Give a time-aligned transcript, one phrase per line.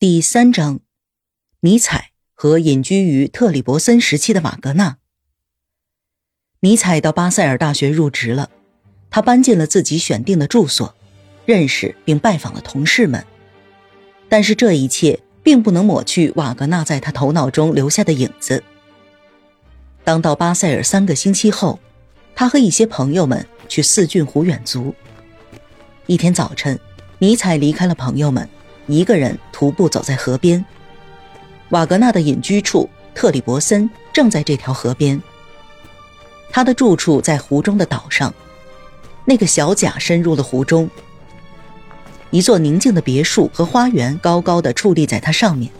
[0.00, 0.78] 第三章，
[1.62, 4.98] 尼采和隐居于特里伯森时期的瓦格纳。
[6.60, 8.48] 尼采到巴塞尔大学入职了，
[9.10, 10.94] 他搬进了自己选定的住所，
[11.44, 13.26] 认识并拜访了同事们。
[14.28, 18.62] 但是这一切并不能抹去瓦格纳在他头脑中留下的影子。
[20.04, 21.80] 当到巴塞尔三个星期后，
[22.36, 24.94] 他和一些朋友们去四郡湖远足。
[26.06, 26.78] 一天早晨，
[27.18, 28.48] 尼采离开了朋友们。
[28.88, 30.64] 一个人徒步走在河边，
[31.68, 35.20] 瓦格纳的隐居处特里伯森正在这条河边。
[36.50, 38.32] 他的住处在湖中的岛上，
[39.26, 40.88] 那个小甲深入了湖中。
[42.30, 45.70] 一座宁静的别墅和花园高高的矗立在它上面，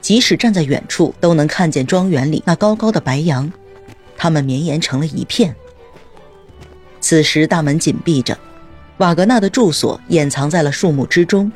[0.00, 3.52] 即使站在远处都能看见庄园里那高高的白杨，
[4.16, 5.54] 它们绵延成了一片。
[7.02, 8.38] 此时大门紧闭着，
[8.96, 11.52] 瓦格纳的住所掩藏在了树木之中。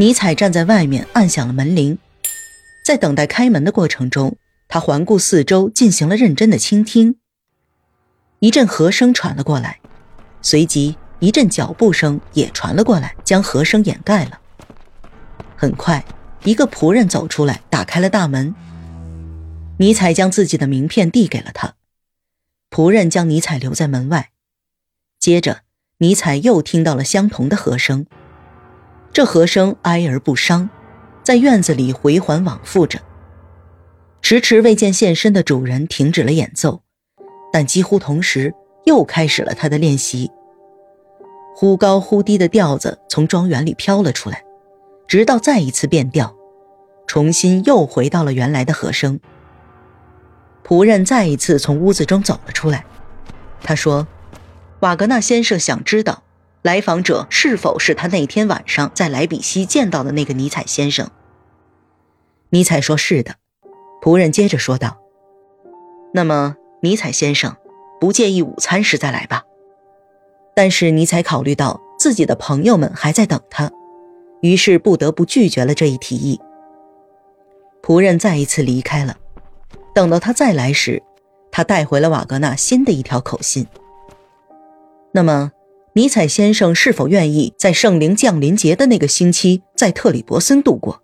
[0.00, 1.98] 尼采站在外面，按响了门铃。
[2.84, 4.36] 在等待开门的过程中，
[4.68, 7.16] 他环顾四周，进行了认真的倾听。
[8.38, 9.80] 一阵和声传了过来，
[10.40, 14.38] 随即一阵脚步声也传了过来，将和声掩盖了。
[15.56, 16.04] 很快，
[16.44, 18.54] 一个仆人走出来，打开了大门。
[19.78, 21.74] 尼采将自己的名片递给了他，
[22.70, 24.30] 仆人将尼采留在门外。
[25.18, 25.62] 接着，
[25.98, 28.06] 尼采又听到了相同的和声。
[29.12, 30.70] 这和声哀而不伤，
[31.22, 33.00] 在院子里回环往复着。
[34.22, 36.82] 迟迟未见现身的主人停止了演奏，
[37.52, 40.30] 但几乎同时又开始了他的练习。
[41.54, 44.44] 忽高忽低的调子从庄园里飘了出来，
[45.08, 46.36] 直到再一次变调，
[47.06, 49.18] 重新又回到了原来的和声。
[50.64, 52.84] 仆人再一次从屋子中走了出来，
[53.62, 54.06] 他说
[54.80, 56.22] ：“瓦格纳先生想知道。”
[56.68, 61.08] 来访者是否是他那天晚上在莱比锡见到的那个尼采先生？
[62.50, 63.36] 尼采说是的。
[64.02, 64.98] 仆人接着说道
[66.12, 67.56] ：“那么，尼采先生
[67.98, 69.44] 不介意午餐时再来吧？”
[70.54, 73.72] 但是尼采考虑到自己的朋友们还在等他，
[74.42, 76.38] 于是不得不拒绝了这一提议。
[77.82, 79.16] 仆人再一次离开了。
[79.94, 81.02] 等到他再来时，
[81.50, 83.66] 他带回了瓦格纳新的一条口信。
[85.12, 85.50] 那么。
[85.98, 91.02] 尼采先生是否愿意在圣灵降临节的那个星期在特里伯森度过？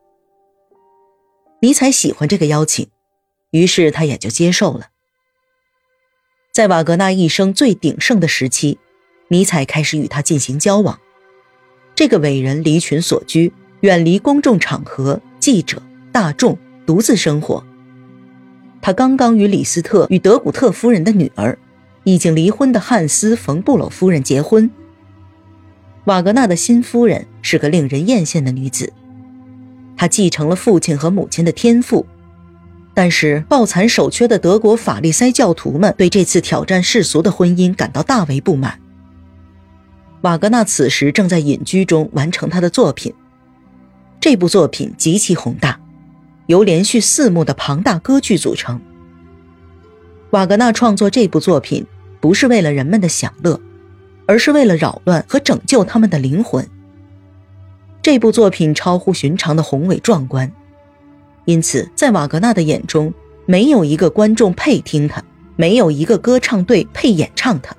[1.60, 2.87] 尼采喜欢这个邀请，
[3.50, 4.91] 于是他也就接受了。
[6.53, 8.78] 在瓦格纳一生最鼎盛的时期，
[9.27, 11.00] 尼采开始与他进行交往。
[11.97, 15.82] 这个伟人离群所居，远离公众场合、记者、
[16.12, 16.56] 大众，
[16.87, 17.66] 独自生活。
[18.81, 21.59] 他刚刚与李斯特与德古特夫人的女儿，
[22.05, 24.71] 已经离婚的汉斯·冯布鲁夫人结婚。
[26.04, 28.92] 瓦格纳的新夫人是个令人艳羡的女子，
[29.97, 32.04] 她继承了父亲和母亲的天赋，
[32.92, 38.78] 但是抱残守缺的德国法利塞教徒们对这次挑战世俗的婚姻感到大为不满。
[40.20, 43.14] 瓦格纳此时正在隐居中完成他的作品，
[44.20, 45.81] 这部作品极其宏大，
[46.47, 48.78] 由连续四幕的庞大歌剧组成。
[50.31, 51.87] 瓦格纳创作这部作品
[52.20, 53.59] 不是为了人们的享乐。
[54.27, 56.69] 而是为了扰乱和拯救他们的灵魂。
[58.03, 60.53] 这部作品超乎寻常的宏伟壮观，
[61.47, 63.12] 因此在瓦格纳的眼中，
[63.47, 65.23] 没有一个观众配听他，
[65.57, 67.75] 没有一个歌唱队配演唱他，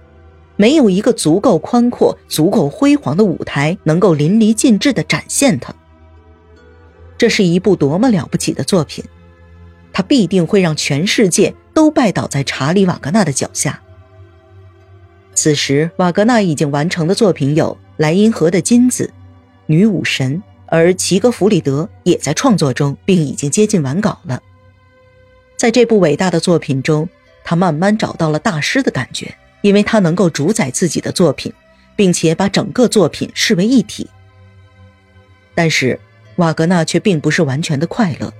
[0.55, 5.73] 没有一个足够宽阔、足够辉煌的舞台能够淋漓尽致地展现他。
[7.17, 9.05] 这是一部多么了不起的作品，
[9.93, 13.81] 它必定会让全世界都拜倒在查理·瓦格纳的脚下。
[15.35, 19.03] 此时，瓦格纳已经完成的作品有《莱茵河的金子》
[19.67, 20.37] 《女武神》，
[20.67, 24.41] 而齐格弗里德也在创作中，并已经接近完稿了。
[25.57, 27.07] 在这部伟大的作品中，
[27.43, 31.51] 他慢慢找到了大师的感觉，因为他能够主宰自己的作品，
[31.97, 34.09] 并且把整个作品视为一体。
[35.53, 35.99] 但是，
[36.37, 38.33] 瓦格纳却并不是完全的快乐，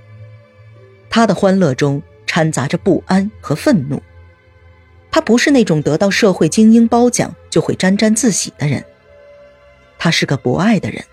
[1.10, 4.02] 他的欢乐中掺杂着不安和愤怒。
[5.16, 8.84] 他不是那种得到社会精英褒奖就会沾沾自喜的人，
[9.98, 11.06] 他是个博爱的人，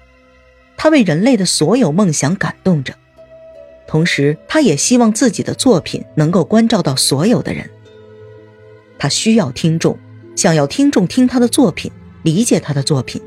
[0.77, 2.93] 他为人类的所有梦想感动着，
[3.87, 7.71] 同时他也希望自己的作品能够关照到所有的人。
[8.99, 9.97] 他需要听众，
[10.35, 11.93] 想要听众听他的作品，
[12.25, 13.23] 理解他的作品。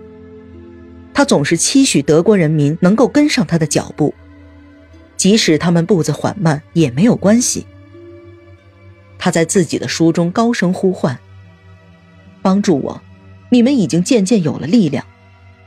[1.14, 4.14] 他总是期许德国人民能够跟上他的脚步，
[5.16, 7.66] 即使他们步子缓慢也没有关系。
[9.26, 11.18] 他在自己的书中高声呼唤
[12.44, 13.02] ：“帮助我！
[13.50, 15.04] 你们已经渐渐有了力量，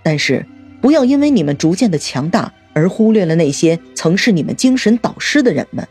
[0.04, 0.46] 但是
[0.80, 5.88] 不要因为你们逐渐的强大而忽略了那些曾是你们精神导师的人们：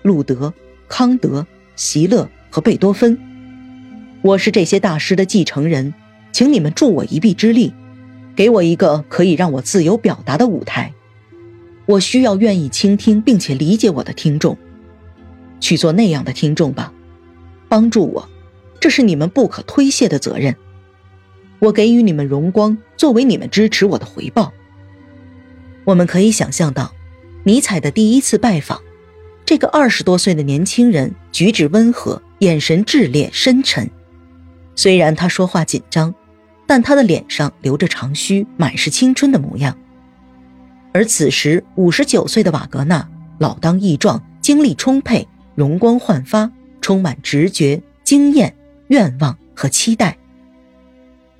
[0.00, 0.54] 路德、
[0.88, 1.46] 康德、
[1.76, 3.18] 席勒和贝多芬。
[4.22, 5.92] 我是这些大师的继承人，
[6.32, 7.74] 请你们助我一臂之力，
[8.34, 10.94] 给我一个可以让我自由表达的舞台。
[11.84, 14.56] 我需要愿意倾听并且理解我的听众，
[15.60, 16.92] 去做那样的听众吧，
[17.68, 18.28] 帮助我，
[18.80, 20.56] 这是你们不可推卸的责任。
[21.60, 24.52] 我给予你们荣光，作为你们支持我的回报。
[25.84, 26.92] 我们可以想象到，
[27.44, 28.80] 尼采的第一次拜访，
[29.44, 33.90] 这个二十多岁的年轻人举止温和，眼神炽烈深沉。
[34.74, 36.14] 虽然他说话紧张，
[36.66, 39.76] 但他的脸上留着长须，满是青春的模样。
[40.92, 43.06] 而此时五十九岁的瓦格纳，
[43.38, 45.28] 老当益壮，精力充沛，
[45.60, 48.56] 容光焕发，充满直觉、经验、
[48.88, 50.16] 愿望和期待。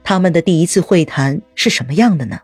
[0.04, 2.40] 他们的第一次会谈是什么样的呢？